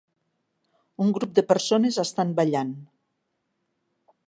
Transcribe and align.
Un 1.05 1.11
grup 1.17 1.35
de 1.41 1.43
persones 1.51 2.01
estan 2.05 2.33
ballant. 2.41 2.75